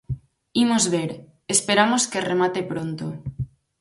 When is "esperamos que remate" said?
1.55-2.61